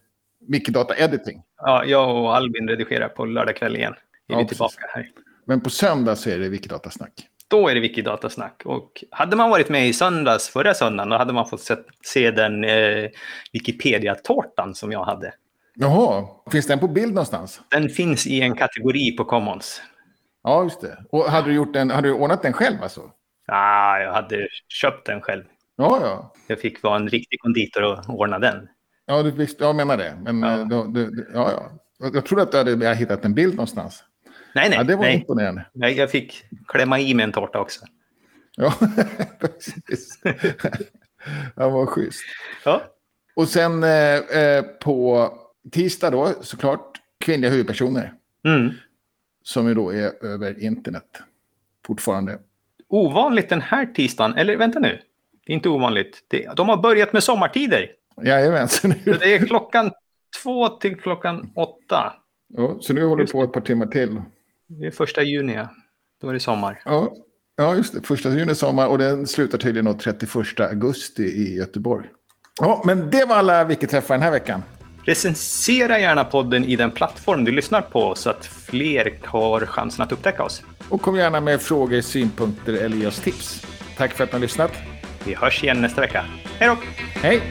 [0.47, 1.41] Wikidata Editing.
[1.57, 3.93] Ja, jag och Albin redigerar på lördag kväll igen.
[4.27, 5.09] Är ja, vi tillbaka här.
[5.45, 7.27] Men på söndag så är det Wikidata-snack.
[7.47, 8.61] Då är det Wikidata-snack.
[8.65, 12.31] Och hade man varit med i söndags, förra söndagen, då hade man fått se, se
[12.31, 13.09] den eh,
[13.53, 15.33] Wikipedia-tårtan som jag hade.
[15.75, 17.61] Jaha, finns den på bild någonstans?
[17.71, 19.81] Den finns i en kategori på Commons.
[20.43, 20.97] Ja, just det.
[21.11, 23.01] Och hade du, gjort den, hade du ordnat den själv alltså?
[23.47, 25.43] Ja, jag hade köpt den själv.
[25.77, 26.33] Ja, ja.
[26.47, 28.67] Jag fick vara en riktig konditor och ordna den.
[29.05, 30.17] Ja, du visst, jag menar det.
[30.21, 30.59] Men ja.
[30.59, 31.71] Eh, då, du, ja, ja.
[32.13, 34.03] Jag trodde att du hade hittat en bild någonstans.
[34.55, 34.77] Nej, nej.
[34.77, 35.15] Ja, det var nej.
[35.15, 35.65] imponerande.
[35.73, 37.85] Nej, jag fick klämma i mig en tårta också.
[38.57, 38.73] Ja,
[39.39, 40.19] precis.
[41.55, 42.21] Det var schysst.
[42.65, 42.81] Ja.
[43.35, 45.29] Och sen eh, eh, på
[45.71, 48.13] tisdag då, såklart, kvinnliga huvudpersoner.
[48.45, 48.73] Mm.
[49.43, 51.21] Som ju då är över internet
[51.87, 52.39] fortfarande.
[52.87, 54.99] Ovanligt den här tisdagen, eller vänta nu.
[55.45, 56.23] Det är inte ovanligt.
[56.55, 57.91] De har börjat med sommartider.
[58.23, 58.93] Jajamensan.
[59.05, 59.91] det är klockan
[60.43, 62.13] två till klockan åtta.
[62.47, 64.21] Ja, så nu håller det på ett par timmar till.
[64.67, 65.69] Det är första juni, ja.
[66.21, 66.81] Då är det sommar.
[66.85, 67.13] Ja,
[67.55, 68.01] ja just det.
[68.01, 72.07] Första juni sommar och den slutar tydligen 31 augusti i Göteborg.
[72.59, 74.63] Ja, men det var alla Wiki-träffar den här veckan.
[75.05, 80.11] Recensera gärna podden i den plattform du lyssnar på så att fler har chansen att
[80.11, 80.63] upptäcka oss.
[80.89, 83.65] Och kom gärna med frågor, synpunkter eller ge oss tips.
[83.97, 84.71] Tack för att ni har lyssnat.
[85.25, 86.25] Vi hörs igen nästa vecka.
[86.59, 86.77] Hej då!
[87.21, 87.41] Hej!